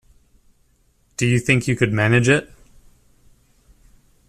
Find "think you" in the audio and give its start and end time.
1.39-1.75